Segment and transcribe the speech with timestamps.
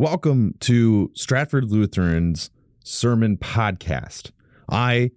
[0.00, 2.48] Welcome to Stratford Lutheran's
[2.82, 4.30] Sermon Podcast.
[4.66, 5.10] I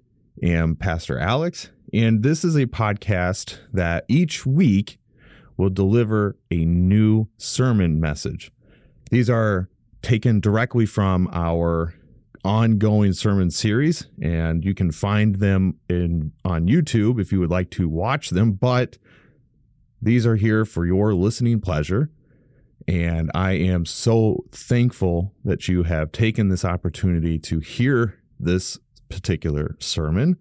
[0.43, 4.99] am Pastor Alex, and this is a podcast that each week
[5.55, 8.51] will deliver a new sermon message.
[9.09, 9.69] These are
[10.01, 11.94] taken directly from our
[12.44, 17.70] ongoing sermon series, and you can find them in on YouTube if you would like
[17.70, 18.52] to watch them.
[18.52, 18.98] But
[20.02, 22.12] these are here for your listening pleasure.
[22.88, 28.78] And I am so thankful that you have taken this opportunity to hear this
[29.10, 30.38] particular sermon.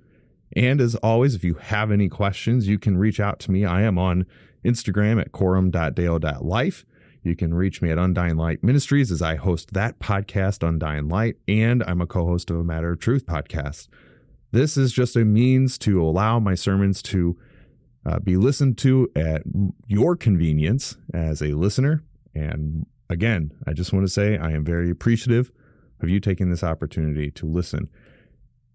[0.55, 3.65] And as always, if you have any questions, you can reach out to me.
[3.65, 4.27] I am on
[4.65, 6.85] Instagram at quorum.dale.life.
[7.23, 11.37] You can reach me at Undying Light Ministries as I host that podcast, Undying Light,
[11.47, 13.89] and I'm a co host of a Matter of Truth podcast.
[14.51, 17.39] This is just a means to allow my sermons to
[18.05, 19.43] uh, be listened to at
[19.87, 22.03] your convenience as a listener.
[22.35, 25.53] And again, I just want to say I am very appreciative
[26.01, 27.89] of you taking this opportunity to listen.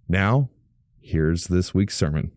[0.08, 0.50] Now,
[1.00, 2.32] here's this week's sermon.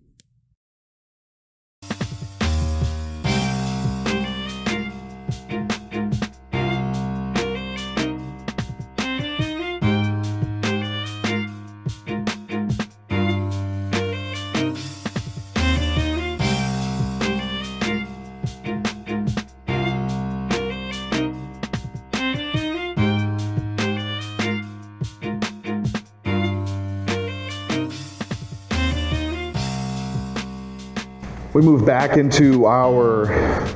[31.61, 33.69] We move back into our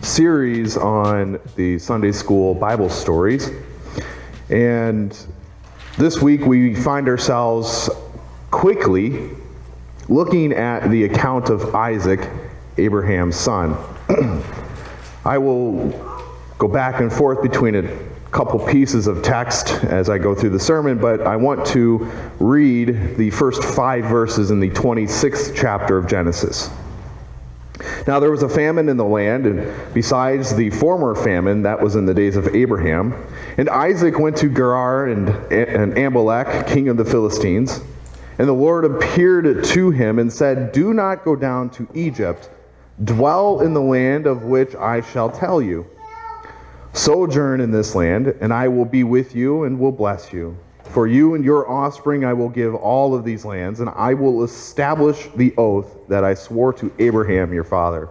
[0.00, 3.50] series on the Sunday School Bible stories.
[4.48, 5.14] And
[5.98, 7.90] this week we find ourselves
[8.50, 9.28] quickly
[10.08, 12.26] looking at the account of Isaac,
[12.78, 13.76] Abraham's son.
[15.26, 15.90] I will
[16.56, 17.98] go back and forth between a
[18.30, 23.18] couple pieces of text as I go through the sermon, but I want to read
[23.18, 26.70] the first five verses in the 26th chapter of Genesis.
[28.06, 31.96] Now there was a famine in the land, and besides the former famine that was
[31.96, 33.14] in the days of Abraham,
[33.58, 37.80] and Isaac went to Gerar and, and Amalek, king of the Philistines.
[38.38, 42.50] And the Lord appeared to him and said, Do not go down to Egypt.
[43.02, 45.86] Dwell in the land of which I shall tell you.
[46.92, 50.56] Sojourn in this land, and I will be with you and will bless you.
[50.90, 54.44] For you and your offspring I will give all of these lands, and I will
[54.44, 58.08] establish the oath that I swore to Abraham your father.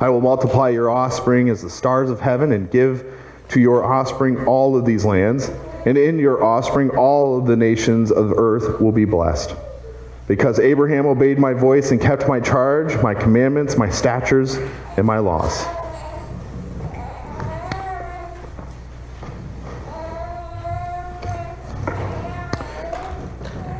[0.00, 3.18] I will multiply your offspring as the stars of heaven, and give
[3.48, 5.50] to your offspring all of these lands,
[5.86, 9.54] and in your offspring all of the nations of earth will be blessed.
[10.28, 14.56] Because Abraham obeyed my voice and kept my charge, my commandments, my statutes,
[14.96, 15.66] and my laws.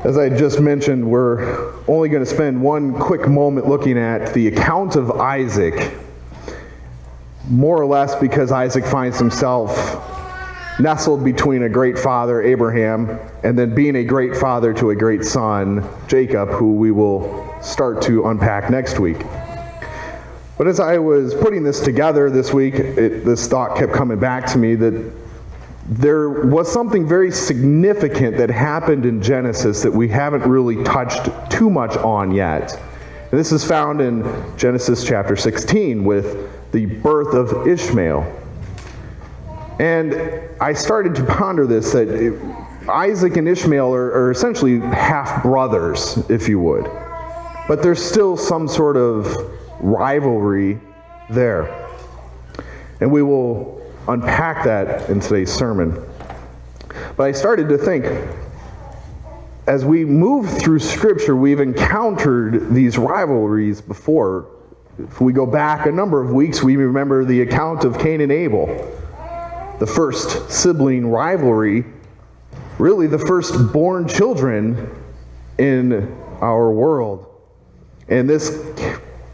[0.05, 4.49] As I just mentioned, we're only going to spend one quick moment looking at the
[4.49, 5.93] account of Isaac,
[7.49, 9.71] more or less because Isaac finds himself
[10.81, 15.23] nestled between a great father, Abraham, and then being a great father to a great
[15.25, 19.25] son, Jacob, who we will start to unpack next week.
[20.59, 24.47] But as I was putting this together this week, it, this thought kept coming back
[24.47, 25.22] to me that
[25.89, 31.69] there was something very significant that happened in Genesis that we haven't really touched too
[31.69, 32.73] much on yet.
[33.31, 34.23] And this is found in
[34.57, 38.41] Genesis chapter 16 with the birth of Ishmael.
[39.81, 40.15] And
[40.61, 42.09] I started to ponder this that
[42.89, 46.85] Isaac and Ishmael are, are essentially half brothers, if you would.
[47.67, 49.35] But there's still some sort of
[49.81, 50.79] rivalry
[51.31, 51.89] there.
[53.01, 56.03] And we will unpack that in today's sermon.
[57.17, 58.05] But I started to think,
[59.67, 64.49] as we move through Scripture, we've encountered these rivalries before.
[64.99, 68.33] If we go back a number of weeks, we remember the account of Cain and
[68.33, 68.67] Abel,
[69.79, 71.85] the first sibling rivalry,
[72.79, 74.91] really the first born children
[75.59, 77.27] in our world.
[78.09, 78.51] And this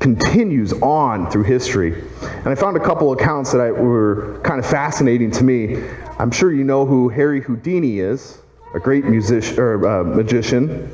[0.01, 2.03] continues on through history.
[2.23, 5.83] And I found a couple accounts that I, were kind of fascinating to me.
[6.19, 8.39] I'm sure you know who Harry Houdini is,
[8.75, 10.91] a great musician or uh, magician.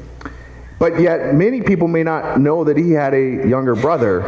[0.79, 4.23] But yet, many people may not know that he had a younger brother,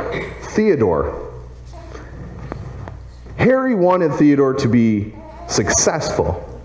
[0.54, 1.22] Theodore.
[3.36, 5.14] Harry wanted Theodore to be
[5.48, 6.62] successful,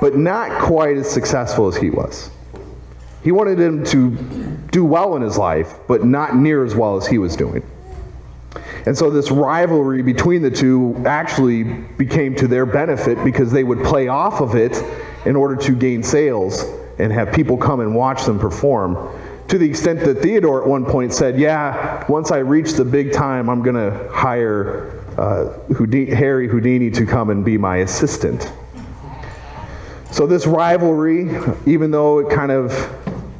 [0.00, 2.30] but not quite as successful as he was.
[3.22, 7.06] He wanted him to do well in his life, but not near as well as
[7.06, 7.62] he was doing.
[8.86, 13.82] And so this rivalry between the two actually became to their benefit because they would
[13.84, 14.82] play off of it
[15.26, 16.64] in order to gain sales
[16.98, 18.96] and have people come and watch them perform.
[19.48, 23.12] To the extent that Theodore at one point said, Yeah, once I reach the big
[23.12, 28.52] time, I'm going to hire uh, Houdini, Harry Houdini to come and be my assistant.
[30.10, 31.30] So this rivalry,
[31.66, 32.72] even though it kind of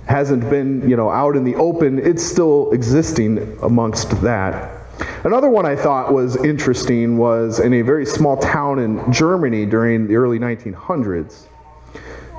[0.08, 4.75] hasn't been, you know, out in the open, it's still existing amongst that.
[5.25, 10.06] Another one I thought was interesting was in a very small town in Germany during
[10.06, 11.46] the early 1900s.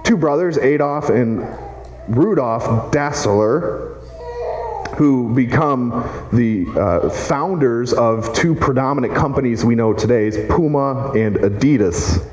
[0.04, 1.40] Two brothers, Adolf and
[2.08, 3.96] Rudolf Dassler,
[4.96, 5.90] who become
[6.34, 12.26] the uh, founders of two predominant companies we know today, is Puma and Adidas.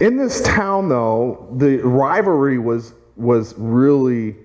[0.00, 4.36] In this town, though, the rivalry was, was really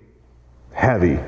[0.74, 1.20] heavy.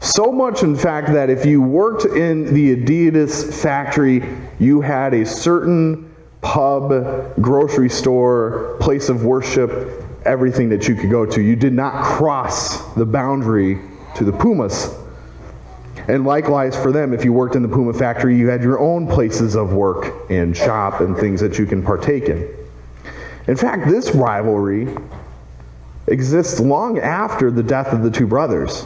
[0.00, 4.22] So much, in fact, that if you worked in the Adidas factory,
[4.60, 11.26] you had a certain pub, grocery store, place of worship, everything that you could go
[11.26, 11.40] to.
[11.40, 13.80] You did not cross the boundary
[14.14, 14.94] to the Pumas.
[16.06, 19.06] And likewise for them, if you worked in the Puma factory, you had your own
[19.06, 22.48] places of work and shop and things that you can partake in.
[23.46, 24.88] In fact, this rivalry
[26.10, 28.84] exists long after the death of the two brothers.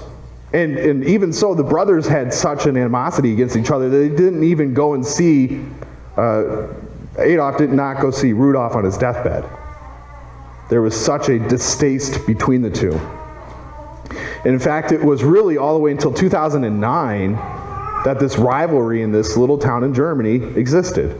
[0.53, 4.09] And, and even so, the brothers had such an animosity against each other that they
[4.09, 5.65] didn't even go and see,
[6.17, 6.69] uh,
[7.19, 9.49] Adolf did not go see Rudolf on his deathbed.
[10.69, 12.93] There was such a distaste between the two.
[14.45, 17.33] And in fact, it was really all the way until 2009
[18.05, 21.19] that this rivalry in this little town in Germany existed.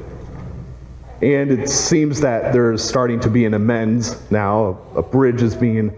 [1.23, 4.77] And it seems that there's starting to be an amends now.
[4.97, 5.95] A, bridge is being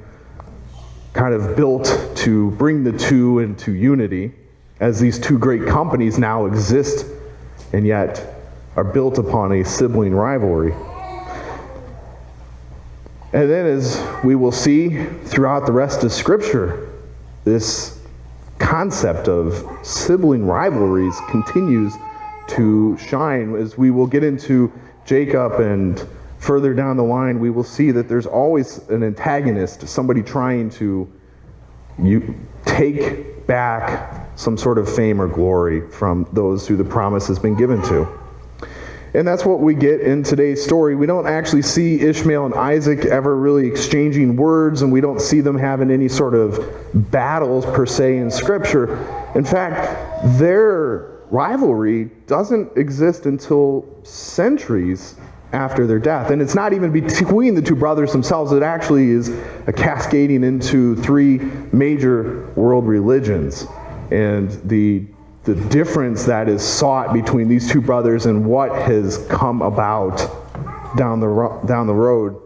[1.15, 4.33] kind of built to bring the two into unity
[4.81, 7.07] as these two great companies now exist
[7.73, 8.37] and yet
[8.77, 10.75] are built upon a sibling rivalry.
[13.33, 16.91] And then, as we will see throughout the rest of Scripture,
[17.45, 17.99] this
[18.59, 21.95] concept of sibling rivalries continues
[22.49, 24.71] to shine as we will get into
[25.05, 26.07] Jacob and
[26.39, 31.11] further down the line, we will see that there's always an antagonist, somebody trying to
[32.03, 32.35] you
[32.65, 37.57] take back some sort of fame or glory from those who the promise has been
[37.57, 38.07] given to.
[39.15, 40.97] And that's what we get in today's story.
[40.97, 45.41] We don't actually see Ishmael and Isaac ever really exchanging words, and we don't see
[45.41, 46.61] them having any sort of
[47.13, 48.99] battles per se in Scripture.
[49.37, 55.17] In fact, their rivalry doesn't exist until centuries
[55.55, 56.31] after their death.
[56.31, 59.29] And it's not even between the two brothers themselves, it actually is
[59.67, 61.39] a cascading into three
[61.73, 63.67] major world religions.
[64.11, 65.07] And the,
[65.45, 70.17] the difference that is sought between these two brothers and what has come about
[70.97, 72.41] down the, down the road.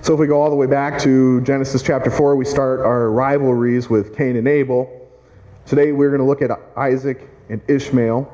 [0.00, 3.10] So if we go all the way back to Genesis chapter 4, we start our
[3.10, 4.90] rivalries with Cain and Abel.
[5.66, 8.32] Today we're going to look at Isaac and Ishmael.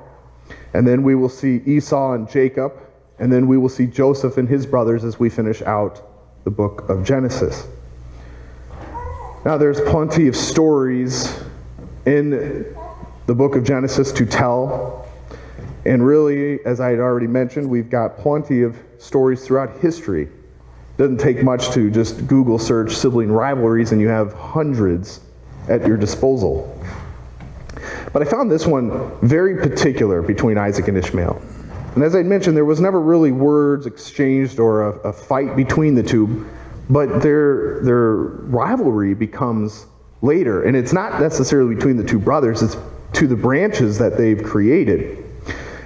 [0.75, 2.73] And then we will see Esau and Jacob.
[3.19, 6.03] And then we will see Joseph and his brothers as we finish out
[6.45, 7.67] the book of Genesis.
[9.45, 11.41] Now, there's plenty of stories
[12.07, 12.31] in
[13.27, 15.09] the book of Genesis to tell.
[15.85, 20.23] And really, as I had already mentioned, we've got plenty of stories throughout history.
[20.25, 25.21] It doesn't take much to just Google search sibling rivalries, and you have hundreds
[25.69, 26.69] at your disposal.
[28.13, 31.41] But I found this one very particular between Isaac and Ishmael.
[31.95, 35.95] And as I mentioned, there was never really words exchanged or a, a fight between
[35.95, 36.47] the two,
[36.89, 39.87] but their, their rivalry becomes
[40.23, 40.65] later.
[40.65, 42.77] And it's not necessarily between the two brothers, it's
[43.15, 45.25] to the branches that they've created.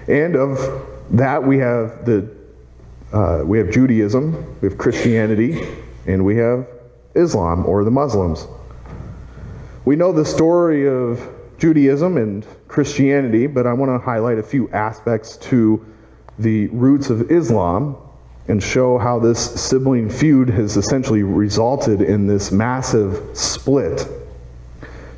[0.09, 2.31] And of that, we have, the,
[3.13, 5.67] uh, we have Judaism, we have Christianity,
[6.07, 6.69] and we have
[7.17, 8.47] Islam or the Muslims.
[9.85, 14.69] We know the story of Judaism and Christianity, but I want to highlight a few
[14.71, 15.85] aspects to
[16.39, 17.97] the roots of Islam
[18.49, 24.07] and show how this sibling feud has essentially resulted in this massive split.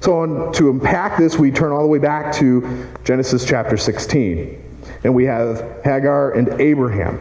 [0.00, 4.64] So, on, to unpack this, we turn all the way back to Genesis chapter 16.
[5.04, 7.20] And we have Hagar and Abraham.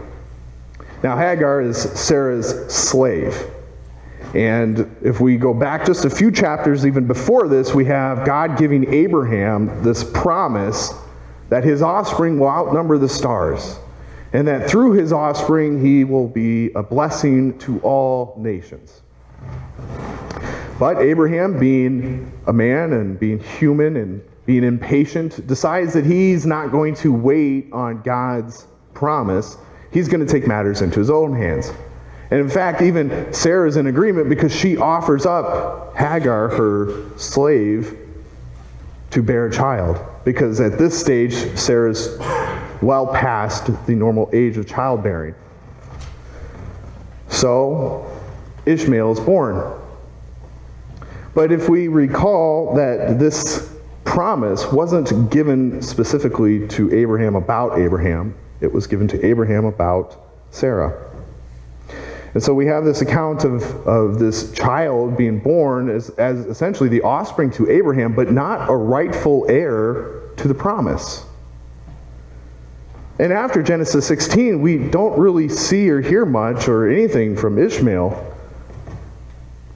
[1.03, 3.35] Now, Hagar is Sarah's slave.
[4.37, 8.55] And if we go back just a few chapters, even before this, we have God
[8.55, 10.93] giving Abraham this promise
[11.49, 13.79] that his offspring will outnumber the stars
[14.33, 19.01] and that through his offspring he will be a blessing to all nations.
[20.77, 26.71] But Abraham, being a man and being human and being impatient, decides that he's not
[26.71, 29.57] going to wait on God's promise.
[29.91, 31.71] He's going to take matters into his own hands.
[32.29, 37.97] And in fact, even Sarah is in agreement because she offers up Hagar, her slave,
[39.11, 39.99] to bear a child.
[40.25, 42.17] Because at this stage, Sarah's
[42.81, 45.35] well past the normal age of childbearing.
[47.29, 48.05] So,
[48.65, 49.79] Ishmael is born.
[51.33, 58.71] But if we recall that this promise wasn't given specifically to Abraham about Abraham, it
[58.71, 60.17] was given to Abraham about
[60.51, 61.06] Sarah.
[62.37, 66.87] And so we have this account of, of this child being born as, as essentially
[66.87, 71.25] the offspring to Abraham, but not a rightful heir to the promise.
[73.17, 78.35] And after Genesis 16, we don't really see or hear much or anything from Ishmael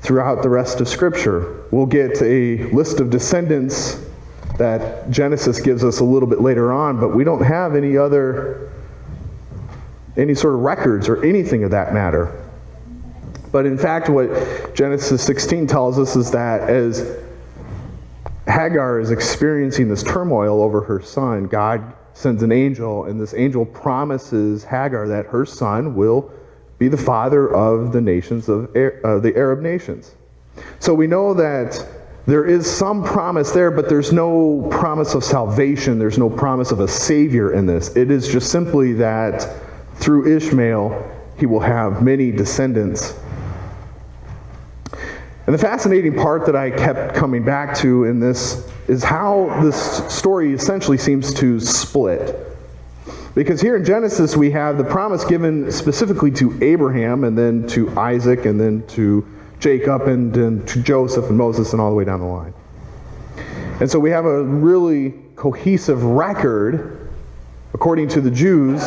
[0.02, 1.64] throughout the rest of Scripture.
[1.72, 4.06] We'll get a list of descendants
[4.60, 8.70] that Genesis gives us a little bit later on, but we don't have any other
[10.16, 12.38] any sort of records or anything of that matter.
[13.52, 17.18] But in fact, what Genesis 16 tells us is that as
[18.48, 23.66] Hagar is experiencing this turmoil over her son, God sends an angel, and this angel
[23.66, 26.32] promises Hagar that her son will
[26.78, 30.16] be the father of the nations of uh, the Arab nations.
[30.80, 31.86] So we know that
[32.28, 35.98] there is some promise there, but there's no promise of salvation.
[35.98, 37.96] There's no promise of a savior in this.
[37.96, 39.48] It is just simply that
[39.96, 43.20] through Ishmael, he will have many descendants
[45.46, 50.08] and the fascinating part that I kept coming back to in this is how this
[50.14, 52.48] story essentially seems to split.
[53.34, 57.90] Because here in Genesis, we have the promise given specifically to Abraham, and then to
[57.98, 59.26] Isaac, and then to
[59.60, 62.54] Jacob, and, and to Joseph, and Moses, and all the way down the line.
[63.80, 67.10] And so we have a really cohesive record,
[67.74, 68.84] according to the Jews,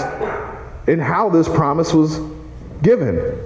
[0.87, 2.21] in how this promise was
[2.83, 3.37] given.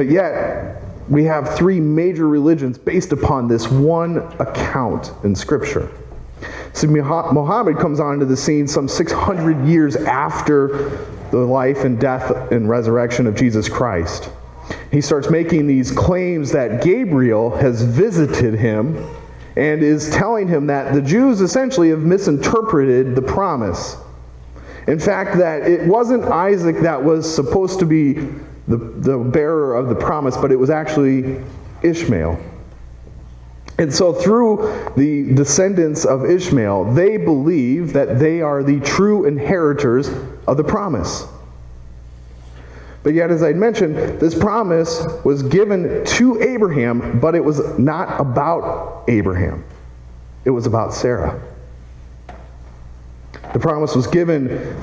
[0.00, 5.90] But yet, we have three major religions based upon this one account in Scripture.
[6.72, 12.66] So Muhammad comes onto the scene some 600 years after the life and death and
[12.66, 14.30] resurrection of Jesus Christ.
[14.90, 19.06] He starts making these claims that Gabriel has visited him
[19.56, 23.98] and is telling him that the Jews essentially have misinterpreted the promise.
[24.86, 28.30] In fact, that it wasn't Isaac that was supposed to be
[28.70, 31.42] the, the bearer of the promise, but it was actually
[31.82, 32.38] Ishmael.
[33.78, 40.08] And so, through the descendants of Ishmael, they believe that they are the true inheritors
[40.46, 41.26] of the promise.
[43.02, 48.20] But yet, as I mentioned, this promise was given to Abraham, but it was not
[48.20, 49.64] about Abraham,
[50.44, 51.40] it was about Sarah.
[53.54, 54.76] The promise was given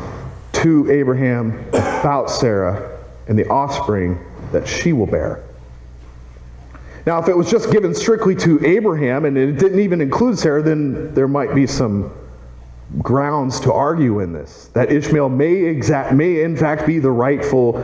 [0.53, 2.96] to Abraham about Sarah,
[3.27, 4.19] and the offspring
[4.51, 5.43] that she will bear.
[7.05, 10.61] Now, if it was just given strictly to Abraham and it didn't even include Sarah,
[10.61, 12.11] then there might be some
[12.99, 17.83] grounds to argue in this that Ishmael may, exact, may in fact be the rightful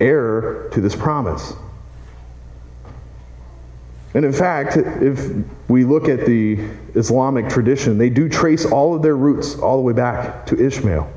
[0.00, 1.52] heir to this promise.
[4.14, 5.30] And in fact, if
[5.68, 6.58] we look at the
[6.94, 11.10] Islamic tradition, they do trace all of their roots all the way back to Ishmael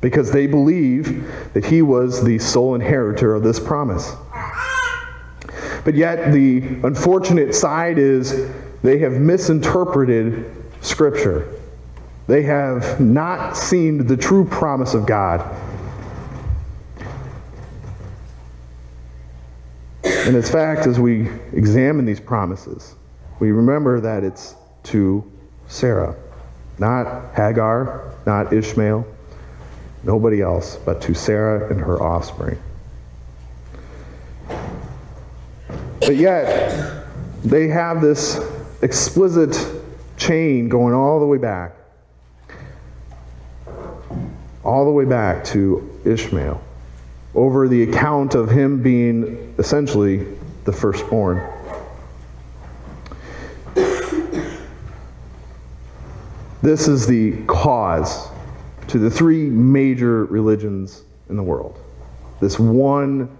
[0.00, 4.14] because they believe that he was the sole inheritor of this promise.
[5.84, 8.50] But yet, the unfortunate side is
[8.82, 11.48] they have misinterpreted Scripture.
[12.26, 15.48] They have not seen the true promise of God.
[20.02, 22.96] And in fact, as we examine these promises,
[23.38, 25.24] we remember that it's to
[25.68, 26.16] Sarah,
[26.78, 29.06] not Hagar, not Ishmael,
[30.06, 32.58] nobody else but to Sarah and her offspring.
[36.00, 37.04] But yet,
[37.44, 38.40] they have this
[38.82, 39.58] explicit
[40.16, 41.72] chain going all the way back.
[44.62, 46.62] All the way back to Ishmael,
[47.34, 50.26] over the account of him being essentially
[50.64, 51.42] the firstborn.
[56.62, 58.28] This is the cause
[58.88, 61.80] to the three major religions in the world.
[62.40, 63.36] This one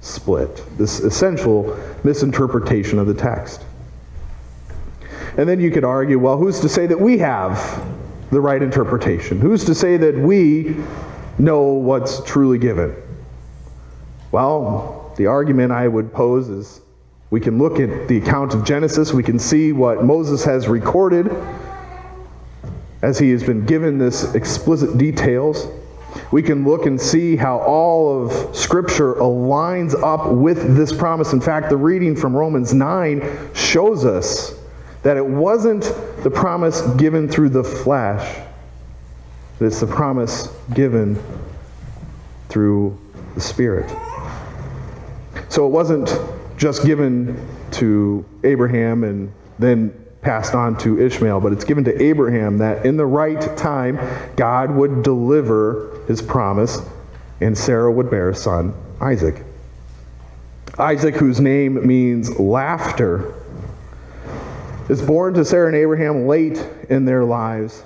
[0.00, 3.64] split, this essential misinterpretation of the text.
[5.36, 7.84] And then you could argue well, who's to say that we have
[8.30, 9.40] the right interpretation?
[9.40, 10.76] Who's to say that we
[11.38, 12.94] know what's truly given?
[14.32, 16.80] Well, the argument I would pose is
[17.30, 19.12] We can look at the account of Genesis.
[19.12, 21.30] We can see what Moses has recorded
[23.02, 25.68] as he has been given this explicit details.
[26.32, 31.32] We can look and see how all of Scripture aligns up with this promise.
[31.32, 33.22] In fact, the reading from Romans 9
[33.54, 34.54] shows us
[35.02, 35.82] that it wasn't
[36.22, 38.40] the promise given through the flesh,
[39.58, 41.20] but it's the promise given
[42.48, 42.98] through
[43.34, 43.88] the Spirit.
[45.48, 46.16] So it wasn't
[46.56, 52.58] just given to Abraham and then passed on to Ishmael, but it's given to Abraham
[52.58, 53.98] that in the right time
[54.36, 56.80] God would deliver his promise
[57.40, 59.44] and Sarah would bear a son, Isaac.
[60.78, 63.34] Isaac, whose name means laughter,
[64.88, 67.82] is born to Sarah and Abraham late in their lives.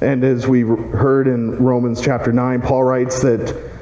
[0.00, 3.75] And as we heard in Romans chapter 9, Paul writes that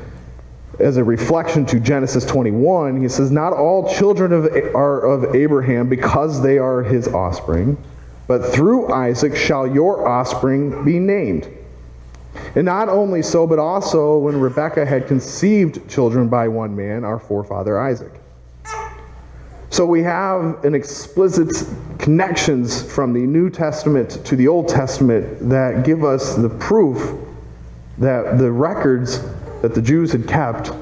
[0.81, 5.89] as a reflection to Genesis 21, he says, Not all children of, are of Abraham
[5.89, 7.77] because they are his offspring,
[8.27, 11.49] but through Isaac shall your offspring be named.
[12.57, 17.19] And not only so, but also when Rebekah had conceived children by one man, our
[17.19, 18.13] forefather Isaac.
[19.71, 21.49] So we have an explicit
[21.99, 27.19] connections from the New Testament to the Old Testament that give us the proof
[27.99, 29.25] that the records
[29.65, 30.73] that the Jews had kept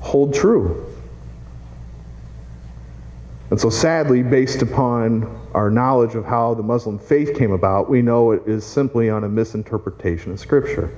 [0.00, 0.84] hold true.
[3.48, 8.02] And so, sadly, based upon our knowledge of how the Muslim faith came about, we
[8.02, 10.94] know it is simply on a misinterpretation of Scripture.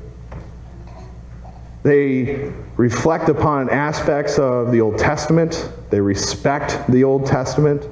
[1.85, 7.87] They reflect upon aspects of the Old Testament, they respect the Old Testament,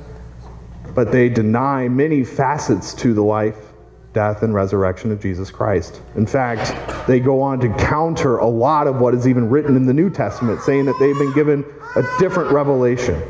[0.96, 3.71] but they deny many facets to the life
[4.12, 6.00] death, and resurrection of Jesus Christ.
[6.16, 9.86] In fact, they go on to counter a lot of what is even written in
[9.86, 11.64] the New Testament, saying that they've been given
[11.96, 13.20] a different revelation.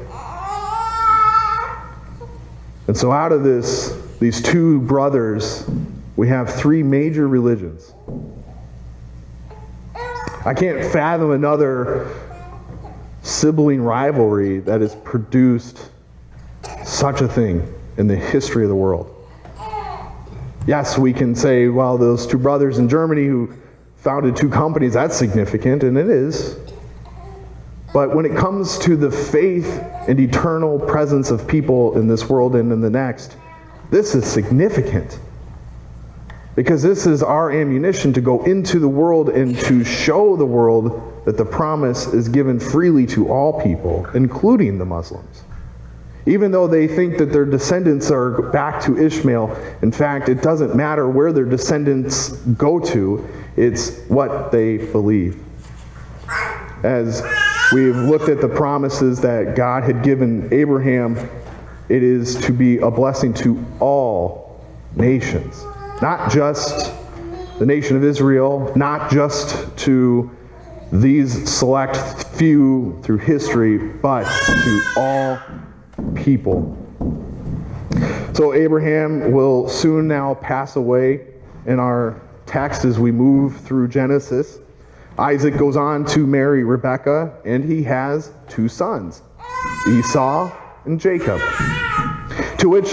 [2.89, 5.69] And so, out of this, these two brothers,
[6.17, 7.95] we have three major religions.
[10.45, 12.11] I can't fathom another
[13.23, 15.91] sibling rivalry that has produced
[16.85, 19.12] such a thing in the history of the world.
[20.67, 23.53] Yes, we can say, well, those two brothers in Germany who
[23.97, 26.57] founded two companies, that's significant, and it is.
[27.93, 29.67] But when it comes to the faith
[30.09, 33.37] and eternal presence of people in this world and in the next,
[33.91, 35.19] this is significant.
[36.55, 41.25] Because this is our ammunition to go into the world and to show the world
[41.25, 45.45] that the promise is given freely to all people, including the Muslims.
[46.27, 50.77] Even though they think that their descendants are back to Ishmael, in fact, it doesn't
[50.77, 55.43] matter where their descendants go to, it's what they believe.
[56.85, 57.23] As
[57.73, 61.17] we've looked at the promises that God had given Abraham,
[61.89, 65.65] it is to be a blessing to all nations,
[66.01, 66.93] not just
[67.59, 70.31] the nation of Israel, not just to
[70.93, 71.97] these select
[72.37, 75.39] few through history, but to all
[76.15, 76.77] people.
[78.33, 81.27] So Abraham will soon now pass away
[81.67, 84.59] in our text as we move through Genesis.
[85.19, 89.23] Isaac goes on to marry Rebekah, and he has two sons,
[89.89, 90.51] Esau
[90.87, 91.41] and Jacob.
[92.59, 92.91] To which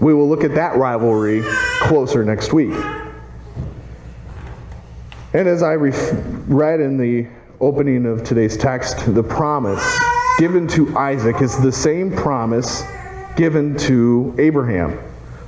[0.00, 1.42] we will look at that rivalry
[1.80, 2.74] closer next week.
[5.32, 7.28] And as I read in the
[7.60, 9.99] opening of today's text, the promise
[10.38, 12.82] given to Isaac is the same promise
[13.36, 14.98] given to Abraham.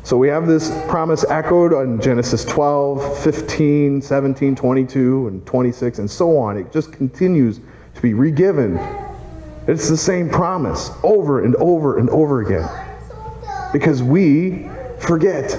[0.05, 6.11] So we have this promise echoed on Genesis 12, 15, 17, 22, and 26, and
[6.11, 6.57] so on.
[6.57, 7.61] It just continues
[7.95, 8.79] to be regiven.
[9.69, 12.69] It's the same promise over and over and over again.
[13.73, 14.69] Because we
[14.99, 15.57] forget.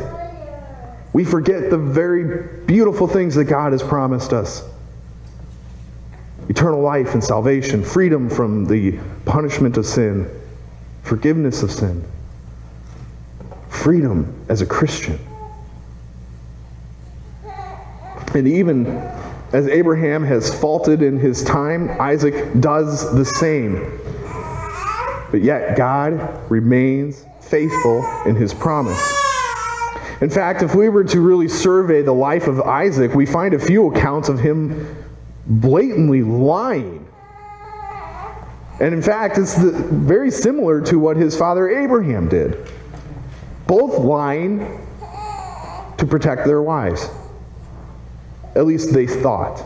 [1.13, 4.63] We forget the very beautiful things that God has promised us
[6.49, 10.29] eternal life and salvation, freedom from the punishment of sin,
[11.03, 12.03] forgiveness of sin,
[13.69, 15.19] freedom as a Christian.
[18.34, 18.88] And even
[19.53, 23.99] as Abraham has faulted in his time, Isaac does the same.
[25.29, 29.01] But yet, God remains faithful in his promise.
[30.21, 33.60] In fact, if we were to really survey the life of Isaac, we find a
[33.60, 35.03] few accounts of him
[35.47, 37.08] blatantly lying.
[38.79, 42.67] And in fact, it's the, very similar to what his father Abraham did.
[43.67, 44.60] Both lying
[45.97, 47.10] to protect their wives.
[48.56, 49.65] At least they thought.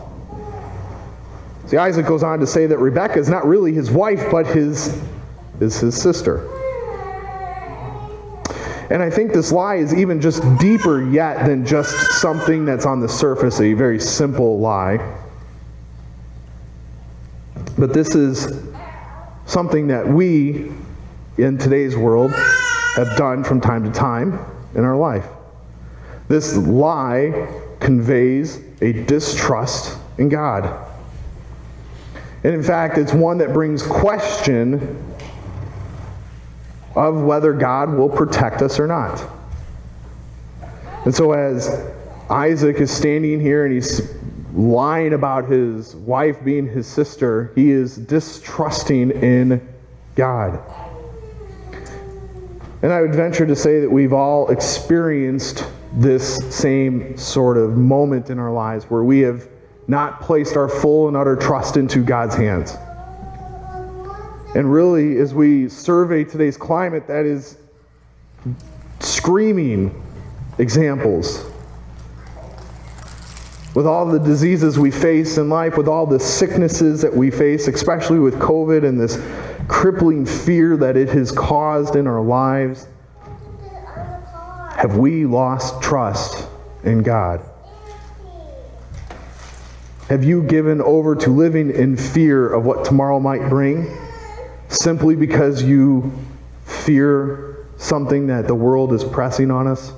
[1.66, 5.02] See, Isaac goes on to say that Rebekah is not really his wife, but his
[5.60, 6.48] is his sister.
[8.90, 13.00] And I think this lie is even just deeper yet than just something that's on
[13.00, 14.96] the surface, a very simple lie.
[17.78, 18.68] But this is
[19.46, 20.72] something that we
[21.38, 22.32] in today's world
[22.96, 24.38] have done from time to time
[24.74, 25.26] in our life.
[26.26, 30.86] This lie conveys a distrust in God.
[32.42, 35.04] And in fact, it's one that brings question
[36.96, 39.24] of whether God will protect us or not.
[41.04, 41.90] And so, as
[42.28, 44.17] Isaac is standing here and he's
[44.58, 49.66] lying about his wife being his sister, he is distrusting in
[50.16, 50.60] God.
[52.82, 58.30] And I would venture to say that we've all experienced this same sort of moment
[58.30, 59.48] in our lives where we have
[59.86, 62.76] not placed our full and utter trust into God's hands.
[64.56, 67.58] And really, as we survey today's climate, that is
[68.98, 70.02] screaming
[70.58, 71.44] examples.
[73.78, 77.68] With all the diseases we face in life, with all the sicknesses that we face,
[77.68, 79.22] especially with COVID and this
[79.68, 82.88] crippling fear that it has caused in our lives,
[84.76, 86.48] have we lost trust
[86.82, 87.40] in God?
[90.08, 93.96] Have you given over to living in fear of what tomorrow might bring?
[94.70, 96.12] simply because you
[96.64, 99.92] fear something that the world is pressing on us.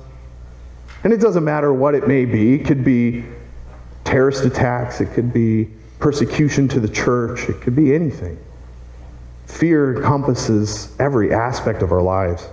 [1.03, 2.53] And it doesn't matter what it may be.
[2.53, 3.25] It could be
[4.11, 5.69] terrorist attacks, it could be
[5.99, 8.37] persecution to the church, it could be anything.
[9.47, 12.47] Fear encompasses every aspect of our lives.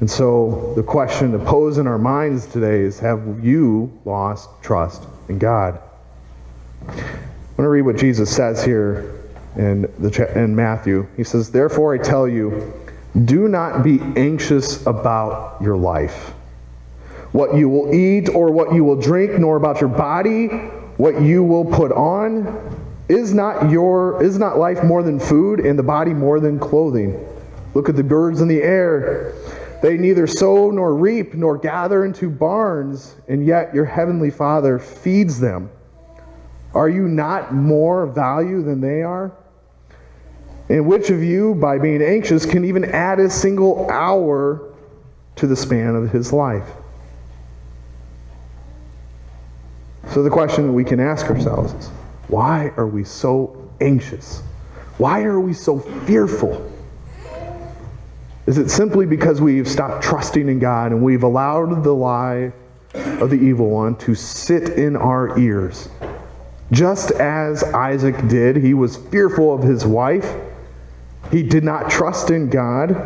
[0.00, 5.04] And so the question to pose in our minds today is Have you lost trust
[5.28, 5.80] in God?
[6.86, 6.94] I'm
[7.56, 9.22] going to read what Jesus says here
[9.56, 11.06] in, the, in Matthew.
[11.16, 12.72] He says, Therefore I tell you,
[13.24, 16.32] do not be anxious about your life,
[17.32, 20.48] what you will eat or what you will drink, nor about your body,
[20.96, 22.76] what you will put on.
[23.08, 27.26] Is not your is not life more than food, and the body more than clothing?
[27.74, 29.32] Look at the birds in the air.
[29.82, 35.40] They neither sow nor reap nor gather into barns, and yet your heavenly Father feeds
[35.40, 35.70] them.
[36.74, 39.32] Are you not more value than they are?
[40.68, 44.72] And which of you, by being anxious, can even add a single hour
[45.36, 46.68] to the span of his life?
[50.10, 51.88] So the question we can ask ourselves is
[52.28, 54.42] why are we so anxious?
[54.98, 56.70] Why are we so fearful?
[58.46, 62.52] Is it simply because we've stopped trusting in God and we've allowed the lie
[62.94, 65.88] of the evil one to sit in our ears?
[66.72, 70.36] Just as Isaac did, he was fearful of his wife
[71.30, 72.96] he did not trust in God,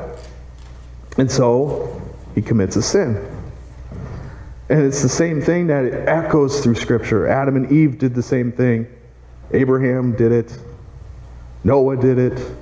[1.18, 2.00] and so
[2.34, 3.22] he commits a sin.
[4.70, 7.26] And it's the same thing that it echoes through Scripture.
[7.26, 8.86] Adam and Eve did the same thing.
[9.52, 10.58] Abraham did it.
[11.64, 12.56] Noah did it.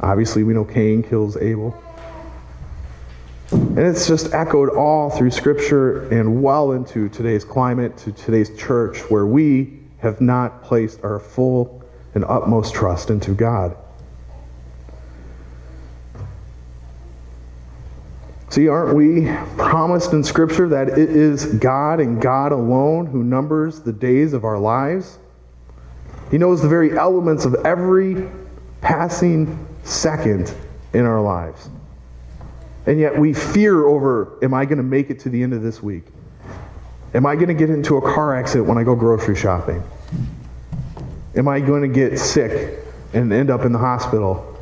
[0.00, 1.78] Obviously, we know Cain kills Abel.
[3.50, 9.00] And it's just echoed all through Scripture and well into today's climate, to today's church,
[9.10, 11.82] where we have not placed our full
[12.14, 13.76] and utmost trust into God.
[18.54, 23.80] See, aren't we promised in Scripture that it is God and God alone who numbers
[23.80, 25.18] the days of our lives?
[26.30, 28.28] He knows the very elements of every
[28.80, 30.54] passing second
[30.92, 31.68] in our lives.
[32.86, 35.60] And yet we fear over am I going to make it to the end of
[35.60, 36.04] this week?
[37.12, 39.82] Am I going to get into a car accident when I go grocery shopping?
[41.34, 42.78] Am I going to get sick
[43.14, 44.56] and end up in the hospital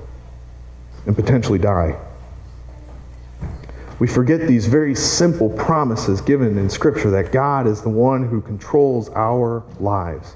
[1.04, 1.94] and potentially die?
[4.02, 8.40] We forget these very simple promises given in Scripture that God is the one who
[8.40, 10.34] controls our lives,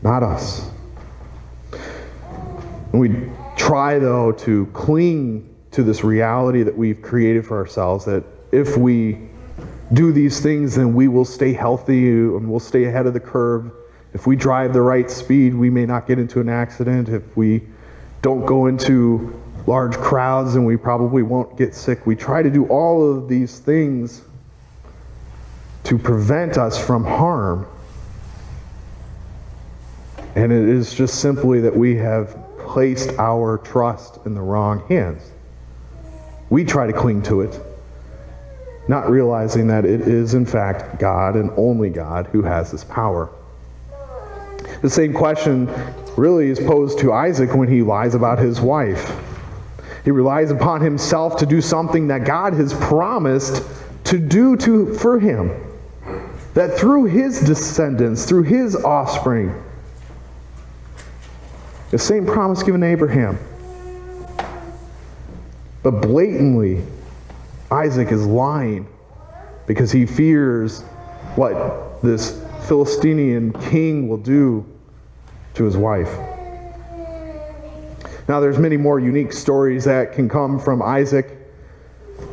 [0.00, 0.70] not us.
[1.70, 8.24] And we try, though, to cling to this reality that we've created for ourselves that
[8.52, 9.28] if we
[9.92, 13.70] do these things, then we will stay healthy and we'll stay ahead of the curve
[14.14, 17.10] if we drive the right speed, we may not get into an accident.
[17.10, 17.60] If we
[18.22, 19.38] don't go into
[19.68, 22.06] large crowds, and we probably won't get sick.
[22.06, 24.22] We try to do all of these things
[25.84, 27.66] to prevent us from harm.
[30.34, 35.30] And it is just simply that we have placed our trust in the wrong hands.
[36.50, 37.60] We try to cling to it,
[38.88, 43.30] not realizing that it is, in fact, God and only God who has this power.
[44.80, 45.68] The same question
[46.16, 49.27] really is posed to Isaac when he lies about his wife.
[50.04, 53.62] He relies upon himself to do something that God has promised
[54.04, 55.50] to do to, for him.
[56.54, 59.54] That through his descendants, through his offspring,
[61.90, 63.38] the same promise given to Abraham.
[65.82, 66.84] But blatantly,
[67.70, 68.88] Isaac is lying
[69.66, 70.82] because he fears
[71.36, 74.66] what this Philistinian king will do
[75.54, 76.10] to his wife.
[78.28, 81.30] Now, there's many more unique stories that can come from Isaac.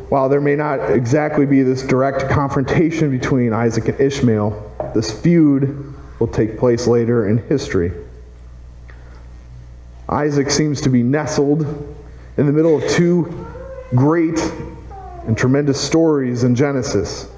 [0.10, 5.96] While there may not exactly be this direct confrontation between Isaac and Ishmael, this feud
[6.20, 7.94] will take place later in history.
[10.10, 11.62] Isaac seems to be nestled
[12.38, 13.48] in the middle of two
[13.96, 14.40] great
[15.28, 17.30] and tremendous stories in Genesis.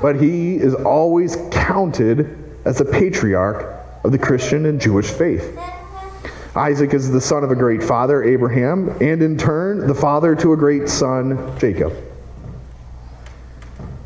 [0.00, 3.66] But he is always counted as a patriarch
[4.04, 5.58] of the Christian and Jewish faith.
[6.56, 10.52] Isaac is the son of a great father, Abraham, and in turn, the father to
[10.52, 11.92] a great son, Jacob.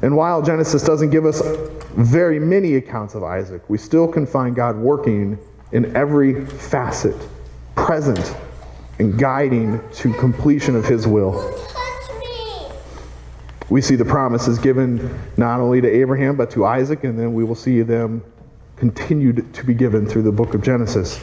[0.00, 1.42] And while Genesis doesn't give us
[1.96, 5.38] very many accounts of Isaac, we still can find God working
[5.72, 7.16] in every facet,
[7.74, 8.34] present,
[8.98, 11.54] and guiding to completion of his will.
[13.68, 17.44] We see the promises given not only to Abraham, but to Isaac, and then we
[17.44, 18.24] will see them
[18.76, 21.20] continued to be given through the book of Genesis.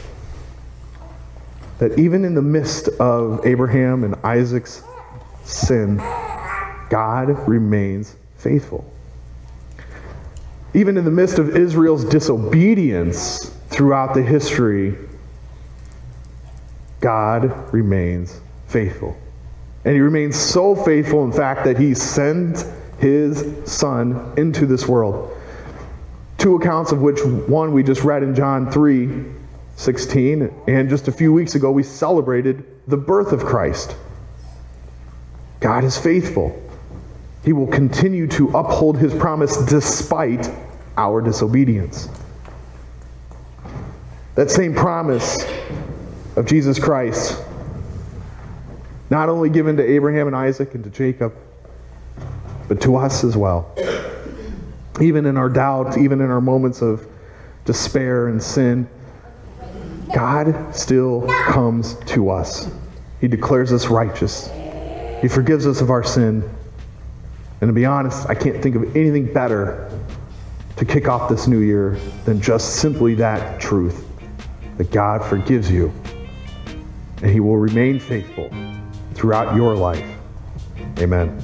[1.78, 4.82] That even in the midst of Abraham and Isaac's
[5.44, 5.96] sin,
[6.88, 8.84] God remains faithful.
[10.74, 14.96] Even in the midst of Israel's disobedience throughout the history,
[17.00, 19.16] God remains faithful.
[19.84, 22.64] And he remains so faithful, in fact, that he sent
[22.98, 25.32] his son into this world.
[26.38, 29.35] Two accounts of which one we just read in John 3
[29.76, 33.96] 16, and just a few weeks ago we celebrated the birth of Christ.
[35.60, 36.62] God is faithful.
[37.44, 40.50] He will continue to uphold his promise despite
[40.96, 42.08] our disobedience.
[44.34, 45.38] That same promise
[46.36, 47.42] of Jesus Christ
[49.10, 51.34] not only given to Abraham and Isaac and to Jacob,
[52.68, 53.72] but to us as well.
[55.00, 57.06] Even in our doubt, even in our moments of
[57.64, 58.88] despair and sin,
[60.14, 62.70] God still comes to us.
[63.20, 64.50] He declares us righteous.
[65.20, 66.48] He forgives us of our sin.
[67.60, 69.90] And to be honest, I can't think of anything better
[70.76, 74.06] to kick off this new year than just simply that truth
[74.76, 75.92] that God forgives you
[77.22, 78.50] and He will remain faithful
[79.14, 80.04] throughout your life.
[80.98, 81.42] Amen.